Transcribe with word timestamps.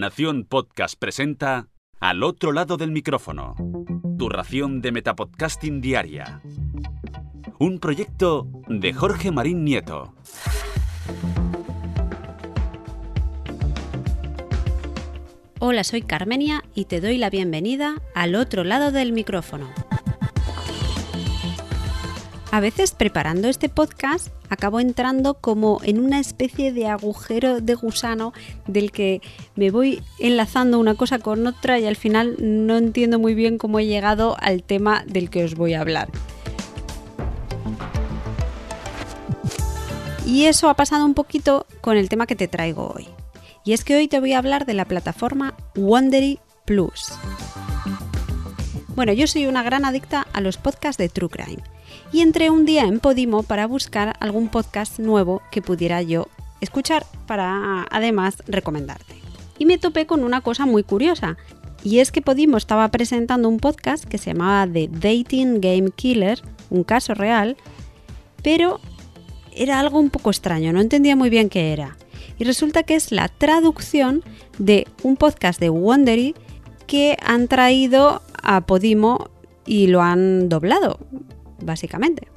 Nación 0.00 0.46
Podcast 0.48 0.98
presenta 0.98 1.68
Al 2.00 2.22
otro 2.22 2.52
lado 2.52 2.78
del 2.78 2.90
micrófono. 2.90 3.54
Tu 4.18 4.30
ración 4.30 4.80
de 4.80 4.92
Metapodcasting 4.92 5.82
Diaria. 5.82 6.40
Un 7.58 7.78
proyecto 7.80 8.48
de 8.66 8.94
Jorge 8.94 9.30
Marín 9.30 9.62
Nieto. 9.62 10.14
Hola, 15.58 15.84
soy 15.84 16.00
Carmenia 16.00 16.64
y 16.74 16.86
te 16.86 17.02
doy 17.02 17.18
la 17.18 17.28
bienvenida 17.28 18.00
al 18.14 18.36
otro 18.36 18.64
lado 18.64 18.92
del 18.92 19.12
micrófono. 19.12 19.68
A 22.52 22.58
veces 22.58 22.90
preparando 22.90 23.48
este 23.48 23.68
podcast 23.68 24.28
acabo 24.48 24.80
entrando 24.80 25.34
como 25.34 25.80
en 25.84 26.00
una 26.00 26.18
especie 26.18 26.72
de 26.72 26.88
agujero 26.88 27.60
de 27.60 27.76
gusano 27.76 28.32
del 28.66 28.90
que 28.90 29.20
me 29.54 29.70
voy 29.70 30.02
enlazando 30.18 30.80
una 30.80 30.96
cosa 30.96 31.20
con 31.20 31.46
otra 31.46 31.78
y 31.78 31.86
al 31.86 31.94
final 31.94 32.34
no 32.40 32.76
entiendo 32.76 33.20
muy 33.20 33.34
bien 33.34 33.56
cómo 33.56 33.78
he 33.78 33.86
llegado 33.86 34.36
al 34.40 34.64
tema 34.64 35.04
del 35.06 35.30
que 35.30 35.44
os 35.44 35.54
voy 35.54 35.74
a 35.74 35.80
hablar. 35.80 36.08
Y 40.26 40.46
eso 40.46 40.68
ha 40.68 40.74
pasado 40.74 41.04
un 41.04 41.14
poquito 41.14 41.66
con 41.80 41.96
el 41.96 42.08
tema 42.08 42.26
que 42.26 42.36
te 42.36 42.48
traigo 42.48 42.92
hoy. 42.96 43.06
Y 43.64 43.74
es 43.74 43.84
que 43.84 43.94
hoy 43.94 44.08
te 44.08 44.18
voy 44.18 44.32
a 44.32 44.38
hablar 44.38 44.66
de 44.66 44.74
la 44.74 44.86
plataforma 44.86 45.54
Wondery 45.76 46.40
Plus. 46.64 47.12
Bueno, 48.96 49.12
yo 49.12 49.28
soy 49.28 49.46
una 49.46 49.62
gran 49.62 49.84
adicta 49.84 50.26
a 50.32 50.40
los 50.40 50.56
podcasts 50.56 50.98
de 50.98 51.08
True 51.08 51.28
Crime 51.28 51.62
y 52.12 52.20
entré 52.20 52.50
un 52.50 52.64
día 52.64 52.84
en 52.84 53.00
Podimo 53.00 53.42
para 53.42 53.66
buscar 53.66 54.16
algún 54.20 54.48
podcast 54.48 54.98
nuevo 54.98 55.42
que 55.50 55.62
pudiera 55.62 56.02
yo 56.02 56.28
escuchar 56.60 57.06
para 57.26 57.86
además 57.90 58.42
recomendarte. 58.46 59.14
Y 59.58 59.66
me 59.66 59.78
topé 59.78 60.06
con 60.06 60.24
una 60.24 60.40
cosa 60.40 60.66
muy 60.66 60.82
curiosa, 60.82 61.36
y 61.82 62.00
es 62.00 62.12
que 62.12 62.22
Podimo 62.22 62.56
estaba 62.56 62.88
presentando 62.88 63.48
un 63.48 63.58
podcast 63.58 64.04
que 64.04 64.18
se 64.18 64.32
llamaba 64.32 64.70
The 64.70 64.88
Dating 64.88 65.60
Game 65.60 65.90
Killer, 65.90 66.40
un 66.68 66.84
caso 66.84 67.14
real, 67.14 67.56
pero 68.42 68.80
era 69.54 69.80
algo 69.80 69.98
un 69.98 70.10
poco 70.10 70.30
extraño, 70.30 70.72
no 70.72 70.80
entendía 70.80 71.16
muy 71.16 71.30
bien 71.30 71.48
qué 71.48 71.72
era. 71.72 71.96
Y 72.38 72.44
resulta 72.44 72.82
que 72.82 72.96
es 72.96 73.12
la 73.12 73.28
traducción 73.28 74.22
de 74.58 74.86
un 75.02 75.16
podcast 75.16 75.60
de 75.60 75.70
Wondery 75.70 76.34
que 76.86 77.16
han 77.24 77.48
traído 77.48 78.22
a 78.42 78.62
Podimo 78.62 79.30
y 79.66 79.86
lo 79.86 80.02
han 80.02 80.48
doblado 80.48 80.98
básicamente. 81.62 82.28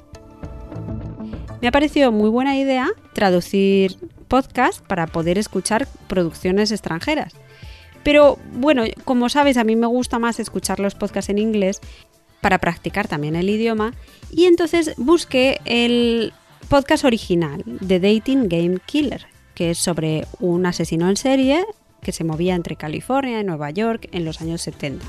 Me 1.60 1.68
ha 1.68 1.72
parecido 1.72 2.12
muy 2.12 2.28
buena 2.28 2.56
idea 2.56 2.90
traducir 3.14 3.96
podcast 4.28 4.84
para 4.84 5.06
poder 5.06 5.38
escuchar 5.38 5.88
producciones 6.08 6.72
extranjeras. 6.72 7.34
Pero 8.02 8.38
bueno, 8.52 8.84
como 9.04 9.28
sabes, 9.28 9.56
a 9.56 9.64
mí 9.64 9.76
me 9.76 9.86
gusta 9.86 10.18
más 10.18 10.38
escuchar 10.38 10.78
los 10.78 10.94
podcasts 10.94 11.30
en 11.30 11.38
inglés 11.38 11.80
para 12.40 12.58
practicar 12.58 13.08
también 13.08 13.36
el 13.36 13.48
idioma. 13.48 13.94
Y 14.30 14.44
entonces 14.44 14.94
busqué 14.98 15.58
el 15.64 16.34
podcast 16.68 17.04
original 17.04 17.62
de 17.64 18.00
Dating 18.00 18.48
Game 18.48 18.78
Killer, 18.84 19.26
que 19.54 19.70
es 19.70 19.78
sobre 19.78 20.26
un 20.40 20.66
asesino 20.66 21.08
en 21.08 21.16
serie 21.16 21.64
que 22.02 22.12
se 22.12 22.24
movía 22.24 22.54
entre 22.54 22.76
California 22.76 23.40
y 23.40 23.44
Nueva 23.44 23.70
York 23.70 24.08
en 24.12 24.26
los 24.26 24.42
años 24.42 24.60
70. 24.60 25.04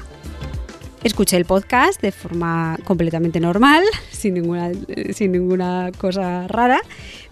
Escuché 1.06 1.38
el 1.38 1.46
podcast 1.46 2.02
de 2.02 2.12
forma 2.12 2.80
completamente 2.84 3.40
normal, 3.40 3.84
sin 4.10 4.34
ninguna, 4.34 4.72
sin 5.14 5.34
ninguna 5.34 5.92
cosa 6.00 6.48
rara, 6.48 6.82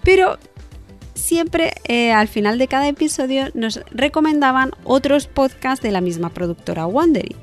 pero 0.04 0.38
siempre 1.16 1.74
eh, 1.88 2.12
al 2.12 2.28
final 2.28 2.60
de 2.60 2.68
cada 2.68 2.88
episodio 2.88 3.46
nos 3.56 3.82
recomendaban 3.90 4.74
otros 4.84 5.26
podcasts 5.26 5.82
de 5.82 5.90
la 5.90 6.02
misma 6.02 6.30
productora 6.30 6.86
Wondery. 6.86 7.36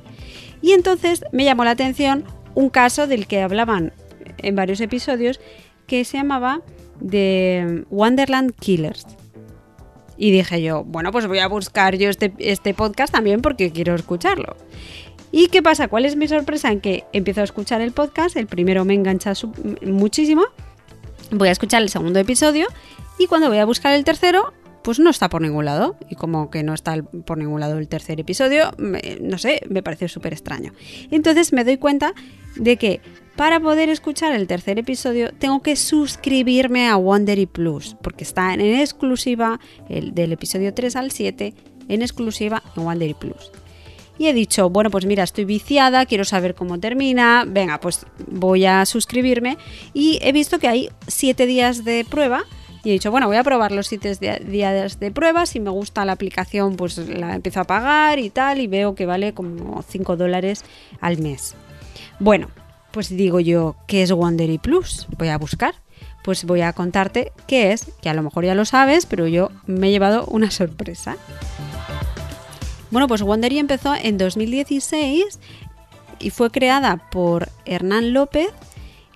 Y 0.63 0.71
entonces 0.71 1.25
me 1.33 1.43
llamó 1.43 1.65
la 1.65 1.73
atención 1.73 2.23
un 2.55 2.71
caso 2.71 3.09
del 3.09 3.27
que 3.27 3.43
hablaban 3.43 3.93
en 4.39 4.55
varios 4.55 4.81
episodios 4.81 5.41
que 5.89 6.05
se 6.05 6.19
llamaba 6.19 6.63
The 7.05 7.87
Wonderland 7.91 8.55
Killers. 8.55 9.05
Y 10.17 10.31
dije 10.31 10.63
yo, 10.63 10.85
bueno, 10.85 11.11
pues 11.11 11.27
voy 11.27 11.39
a 11.39 11.49
buscar 11.49 11.97
yo 11.97 12.09
este, 12.09 12.33
este 12.39 12.73
podcast 12.73 13.13
también 13.13 13.41
porque 13.41 13.73
quiero 13.73 13.97
escucharlo. 13.97 14.55
¿Y 15.33 15.49
qué 15.49 15.63
pasa? 15.63 15.89
¿Cuál 15.89 16.07
es 16.07 16.17
mi 16.17 16.27
sorpresa? 16.27 16.73
En 16.73 16.81
que 16.81 17.05
empiezo 17.13 17.41
a 17.41 17.45
escuchar 17.45 17.81
el 17.81 17.93
podcast, 17.93 18.37
el 18.37 18.47
primero 18.47 18.85
me 18.85 18.95
engancha 18.95 19.33
muchísimo, 19.83 20.43
voy 21.31 21.49
a 21.49 21.53
escuchar 21.53 21.83
el 21.83 21.89
segundo 21.89 22.19
episodio 22.19 22.67
y 23.19 23.27
cuando 23.27 23.49
voy 23.49 23.59
a 23.59 23.65
buscar 23.65 23.95
el 23.95 24.05
tercero, 24.05 24.53
pues 24.83 24.99
no 24.99 25.11
está 25.11 25.29
por 25.29 25.43
ningún 25.43 25.67
lado. 25.67 25.97
Y 26.09 26.17
como 26.17 26.51
que 26.51 26.63
no 26.63 26.75
está 26.75 27.01
por 27.03 27.39
ningún 27.39 27.61
lado 27.61 27.79
el 27.79 27.87
tercer 27.87 28.19
episodio, 28.19 28.73
no 29.21 29.39
sé, 29.39 29.61
me 29.69 29.83
parece 29.83 30.09
súper 30.09 30.33
extraño. 30.33 30.73
Entonces 31.11 31.53
me 31.53 31.65
doy 31.65 31.77
cuenta 31.77 32.15
de 32.57 32.77
que 32.77 33.01
para 33.37 33.61
poder 33.61 33.89
escuchar 33.89 34.33
el 34.33 34.47
tercer 34.49 34.79
episodio 34.79 35.33
tengo 35.39 35.63
que 35.63 35.77
suscribirme 35.77 36.89
a 36.89 36.97
Wondery 36.97 37.47
Plus, 37.47 37.97
porque 38.03 38.25
está 38.25 38.53
en 38.53 38.61
exclusiva 38.61 39.61
el, 39.89 40.13
del 40.15 40.33
episodio 40.33 40.75
3 40.75 40.97
al 40.97 41.11
7, 41.13 41.55
en 41.89 42.03
exclusiva 42.03 42.63
en 42.77 42.83
Wondery 42.85 43.15
Plus 43.15 43.53
y 44.21 44.29
he 44.29 44.35
dicho, 44.35 44.69
bueno, 44.69 44.91
pues 44.91 45.07
mira, 45.07 45.23
estoy 45.23 45.47
viciada, 45.47 46.05
quiero 46.05 46.27
saber 46.27 46.55
cómo 46.55 46.79
termina, 46.79 47.45
venga, 47.49 47.81
pues 47.81 48.05
voy 48.29 48.67
a 48.67 48.85
suscribirme 48.85 49.57
y 49.95 50.19
he 50.21 50.33
visto 50.33 50.59
que 50.59 50.69
hay 50.69 50.91
7 51.07 51.47
días 51.47 51.87
de 51.87 52.05
prueba 52.05 52.43
y 52.85 52.91
he 52.91 52.93
dicho, 52.93 53.11
bueno, 53.11 53.29
voy 53.29 53.39
a 53.39 53.43
probar 53.43 53.73
los 53.73 53.87
7 53.87 54.41
días 54.45 55.01
de 55.01 55.11
prueba, 55.11 55.47
si 55.47 55.59
me 55.59 55.71
gusta 55.71 56.05
la 56.05 56.13
aplicación 56.13 56.77
pues 56.77 56.99
la 56.99 57.35
empiezo 57.35 57.61
a 57.61 57.65
pagar 57.65 58.19
y 58.19 58.29
tal 58.29 58.61
y 58.61 58.67
veo 58.67 58.95
que 58.95 59.07
vale 59.07 59.33
como 59.33 59.83
5 59.89 60.17
dólares 60.19 60.65
al 61.01 61.17
mes. 61.17 61.55
Bueno, 62.19 62.51
pues 62.91 63.09
digo 63.09 63.41
yo, 63.41 63.77
¿qué 63.87 64.03
es 64.03 64.13
Wondery 64.13 64.59
Plus? 64.59 65.07
Voy 65.17 65.29
a 65.29 65.39
buscar. 65.39 65.77
Pues 66.23 66.45
voy 66.45 66.61
a 66.61 66.75
contarte 66.75 67.33
qué 67.47 67.73
es, 67.73 67.87
que 68.03 68.11
a 68.11 68.15
lo 68.15 68.23
mejor 68.23 68.45
ya 68.45 68.55
lo 68.55 68.67
sabes, 68.67 69.07
pero 69.07 69.27
yo 69.27 69.51
me 69.65 69.89
he 69.89 69.91
llevado 69.91 70.27
una 70.27 70.51
sorpresa. 70.51 71.17
Bueno, 72.91 73.07
pues 73.07 73.23
Wondery 73.23 73.59
empezó 73.59 73.95
en 73.95 74.19
2016 74.19 75.39
y 76.19 76.31
fue 76.31 76.51
creada 76.51 77.09
por 77.11 77.49
Hernán 77.65 78.13
López, 78.13 78.49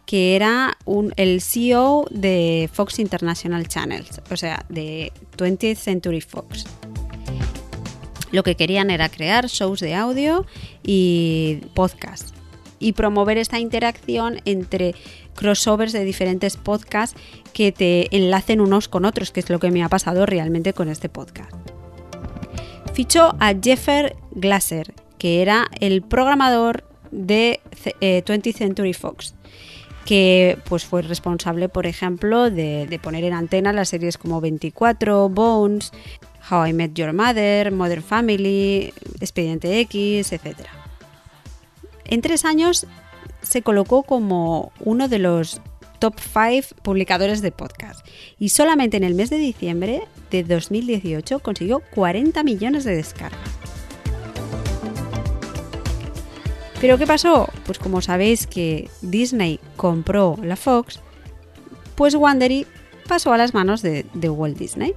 que 0.07 0.37
era 0.37 0.79
el 1.17 1.41
CEO 1.41 2.07
de 2.11 2.71
Fox 2.73 2.99
International 2.99 3.67
Channels, 3.67 4.21
o 4.31 4.37
sea, 4.37 4.65
de 4.69 5.13
20th 5.37 5.77
Century 5.77 6.21
Fox. 6.21 6.67
Lo 8.31 8.43
que 8.43 8.55
querían 8.55 8.91
era 8.91 9.09
crear 9.09 9.47
shows 9.47 9.81
de 9.81 9.95
audio 9.95 10.47
y 10.83 11.61
podcast 11.75 12.35
y 12.79 12.93
promover 12.93 13.39
esta 13.39 13.59
interacción 13.59 14.41
entre 14.45 14.95
crossovers 15.35 15.93
de 15.93 16.05
diferentes 16.05 16.57
podcasts 16.57 17.19
que 17.53 17.73
te 17.73 18.15
enlacen 18.17 18.61
unos 18.61 18.89
con 18.89 19.05
otros, 19.05 19.31
que 19.31 19.41
es 19.41 19.51
lo 19.51 19.59
que 19.59 19.71
me 19.71 19.83
ha 19.83 19.89
pasado 19.89 20.27
realmente 20.27 20.75
con 20.75 20.89
este 20.89 21.09
podcast 21.09 21.55
fichó 22.95 23.35
a 23.41 23.53
Jeffer 23.61 24.17
Glasser, 24.31 24.95
que 25.19 25.43
era 25.43 25.67
el 25.81 26.03
programador 26.03 26.85
de 27.11 27.61
20th 28.01 28.47
eh, 28.47 28.53
Century 28.53 28.95
Fox 28.95 29.35
que 30.05 30.59
pues 30.69 30.85
fue 30.85 31.03
responsable, 31.03 31.69
por 31.69 31.87
ejemplo, 31.87 32.51
de, 32.51 33.01
poner 33.03 33.25
en 33.25 33.33
antena 33.33 33.73
las 33.73 33.89
series 33.89 34.19
como 34.19 34.41
24, 34.41 35.29
Bones, 35.31 35.93
How 36.51 36.67
I 36.67 36.73
Met 36.73 36.93
Your 36.95 37.13
Mother, 37.13 37.73
Modern 37.73 38.03
Family, 38.03 38.93
Expediente 39.21 39.81
X, 39.81 40.33
etc. 40.33 40.69
En 42.05 42.21
tres 42.21 42.45
años 42.45 42.87
se 43.43 43.63
colocó 43.63 44.03
como 44.03 44.73
uno 44.81 45.09
de 45.09 45.19
los 45.19 45.61
top 45.99 46.19
5 46.19 46.83
publicadores 46.83 47.43
de 47.43 47.53
podcast 47.53 48.07
y 48.39 48.51
solamente 48.51 48.97
en 48.97 49.05
el 49.05 49.15
mes 49.15 49.31
de 49.31 49.39
diciembre 49.39 50.03
de 50.31 50.45
2018 50.45 51.39
consiguió 51.41 51.81
40 51.95 52.43
millones 52.43 52.85
de 52.85 52.97
descargas. 52.97 53.41
¿Pero 56.81 56.99
qué 56.99 57.07
pasó? 57.07 57.49
Pues 57.65 57.79
como 57.79 58.03
sabéis 58.03 58.47
que 58.47 58.91
Disney 59.01 59.59
compró 59.77 60.37
la 60.43 60.57
Fox, 60.57 61.01
pues 61.95 62.15
Wandery 62.15 62.67
pasó 63.09 63.33
a 63.33 63.39
las 63.39 63.55
manos 63.55 63.81
de, 63.81 64.05
de 64.13 64.29
Walt 64.29 64.59
Disney. 64.59 64.95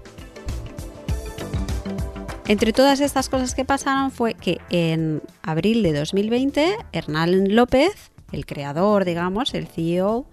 Entre 2.48 2.72
todas 2.72 3.02
estas 3.02 3.30
cosas 3.30 3.54
que 3.56 3.66
pasaron 3.66 4.12
fue 4.12 4.34
que 4.34 4.60
en 4.70 5.22
abril 5.44 5.84
de 5.84 5.94
2020 5.94 6.76
Hernán 6.94 7.56
López, 7.56 8.12
el 8.32 8.46
creador, 8.46 9.04
digamos, 9.04 9.54
el 9.54 9.68
CEO, 9.68 10.26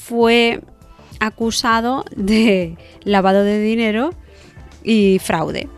fue 0.00 0.60
acusado 1.20 2.04
de 2.16 2.78
lavado 3.04 3.44
de 3.44 3.60
dinero 3.60 4.10
y 4.82 5.18
fraude. 5.18 5.68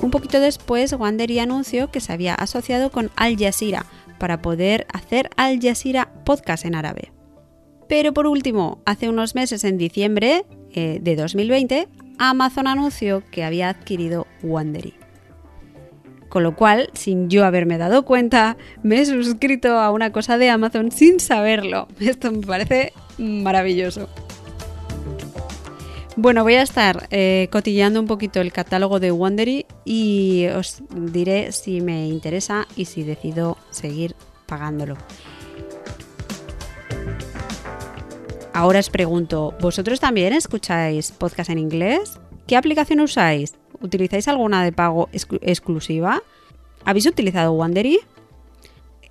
Un 0.00 0.12
poquito 0.12 0.38
después, 0.38 0.92
Wandery 0.92 1.40
anunció 1.40 1.90
que 1.90 2.00
se 2.00 2.12
había 2.12 2.34
asociado 2.34 2.90
con 2.90 3.10
Al 3.16 3.36
Jazeera 3.36 3.84
para 4.18 4.40
poder 4.40 4.86
hacer 4.92 5.28
Al 5.36 5.60
Jazeera 5.60 6.12
podcast 6.24 6.64
en 6.64 6.76
árabe. 6.76 7.12
Pero 7.88 8.14
por 8.14 8.26
último, 8.26 8.80
hace 8.86 9.08
unos 9.08 9.34
meses, 9.34 9.64
en 9.64 9.76
diciembre 9.76 10.44
eh, 10.72 11.00
de 11.02 11.16
2020, 11.16 11.88
Amazon 12.18 12.68
anunció 12.68 13.24
que 13.30 13.42
había 13.42 13.70
adquirido 13.70 14.26
Wandery. 14.42 14.97
Con 16.28 16.42
lo 16.42 16.54
cual, 16.54 16.90
sin 16.92 17.30
yo 17.30 17.44
haberme 17.44 17.78
dado 17.78 18.04
cuenta, 18.04 18.56
me 18.82 19.00
he 19.00 19.06
suscrito 19.06 19.78
a 19.78 19.90
una 19.90 20.12
cosa 20.12 20.36
de 20.38 20.50
Amazon 20.50 20.90
sin 20.90 21.20
saberlo. 21.20 21.88
Esto 22.00 22.30
me 22.30 22.46
parece 22.46 22.92
maravilloso. 23.18 24.08
Bueno, 26.16 26.42
voy 26.42 26.54
a 26.54 26.62
estar 26.62 27.06
eh, 27.12 27.48
cotilleando 27.52 28.00
un 28.00 28.08
poquito 28.08 28.40
el 28.40 28.52
catálogo 28.52 28.98
de 28.98 29.12
Wondery 29.12 29.66
y 29.84 30.46
os 30.48 30.82
diré 30.90 31.52
si 31.52 31.80
me 31.80 32.08
interesa 32.08 32.66
y 32.74 32.86
si 32.86 33.04
decido 33.04 33.56
seguir 33.70 34.16
pagándolo. 34.46 34.96
Ahora 38.52 38.80
os 38.80 38.90
pregunto, 38.90 39.54
¿vosotros 39.60 40.00
también 40.00 40.32
escucháis 40.32 41.12
podcast 41.12 41.50
en 41.50 41.58
inglés? 41.58 42.18
¿Qué 42.48 42.56
aplicación 42.56 42.98
usáis? 42.98 43.54
¿Utilizáis 43.80 44.28
alguna 44.28 44.64
de 44.64 44.72
pago 44.72 45.08
exclusiva? 45.12 46.22
¿Habéis 46.84 47.06
utilizado 47.06 47.52
Wandery? 47.52 48.00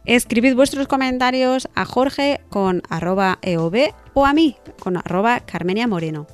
Escribid 0.05 0.55
vuestros 0.55 0.87
comentarios 0.87 1.67
a 1.75 1.85
Jorge 1.85 2.41
con 2.49 2.81
arroba 2.89 3.39
eov 3.41 3.75
o 4.13 4.25
a 4.25 4.33
mí 4.33 4.55
con 4.79 4.97
arroba 4.97 5.41
Carmenia 5.41 5.87
Moreno. 5.87 6.27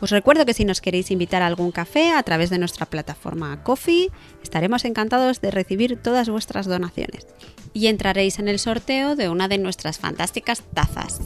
Os 0.00 0.10
recuerdo 0.10 0.44
que 0.44 0.54
si 0.54 0.64
nos 0.64 0.80
queréis 0.80 1.10
invitar 1.10 1.42
a 1.42 1.46
algún 1.46 1.72
café 1.72 2.12
a 2.12 2.22
través 2.22 2.50
de 2.50 2.58
nuestra 2.58 2.86
plataforma 2.86 3.62
Coffee, 3.62 4.10
estaremos 4.42 4.84
encantados 4.84 5.40
de 5.40 5.50
recibir 5.50 6.00
todas 6.00 6.28
vuestras 6.28 6.66
donaciones 6.66 7.26
y 7.72 7.86
entraréis 7.86 8.38
en 8.38 8.48
el 8.48 8.58
sorteo 8.58 9.16
de 9.16 9.28
una 9.28 9.48
de 9.48 9.58
nuestras 9.58 9.98
fantásticas 9.98 10.62
tazas. 10.74 11.20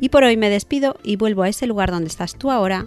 Y 0.00 0.08
por 0.08 0.24
hoy 0.24 0.36
me 0.36 0.48
despido 0.48 0.96
y 1.02 1.16
vuelvo 1.16 1.42
a 1.42 1.48
ese 1.48 1.66
lugar 1.66 1.90
donde 1.90 2.08
estás 2.08 2.34
tú 2.34 2.50
ahora, 2.50 2.86